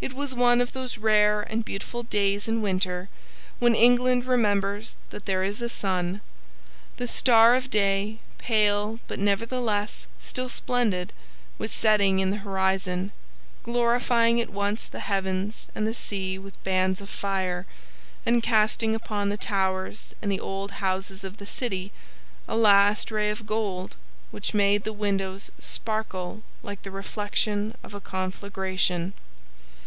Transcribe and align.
It 0.00 0.12
was 0.12 0.34
one 0.34 0.60
of 0.60 0.72
those 0.72 0.98
rare 0.98 1.42
and 1.42 1.64
beautiful 1.64 2.02
days 2.02 2.48
in 2.48 2.62
winter 2.62 3.08
when 3.60 3.76
England 3.76 4.24
remembers 4.24 4.96
that 5.10 5.24
there 5.24 5.44
is 5.44 5.62
a 5.62 5.68
sun. 5.68 6.20
The 6.96 7.06
star 7.06 7.54
of 7.54 7.70
day, 7.70 8.18
pale 8.36 8.98
but 9.06 9.20
nevertheless 9.20 10.08
still 10.18 10.48
splendid, 10.48 11.12
was 11.58 11.70
setting 11.70 12.18
in 12.18 12.30
the 12.30 12.38
horizon, 12.38 13.12
glorifying 13.62 14.40
at 14.40 14.50
once 14.50 14.86
the 14.88 14.98
heavens 14.98 15.68
and 15.76 15.86
the 15.86 15.94
sea 15.94 16.40
with 16.40 16.62
bands 16.64 17.00
of 17.00 17.08
fire, 17.08 17.64
and 18.26 18.42
casting 18.42 18.96
upon 18.96 19.28
the 19.28 19.36
towers 19.36 20.12
and 20.20 20.30
the 20.30 20.40
old 20.40 20.72
houses 20.84 21.22
of 21.22 21.36
the 21.36 21.46
city 21.46 21.92
a 22.48 22.56
last 22.56 23.12
ray 23.12 23.30
of 23.30 23.46
gold 23.46 23.96
which 24.32 24.54
made 24.54 24.82
the 24.82 24.92
windows 24.92 25.50
sparkle 25.60 26.42
like 26.64 26.82
the 26.82 26.90
reflection 26.90 27.74
of 27.84 27.94
a 27.94 28.00
conflagration. 28.00 29.14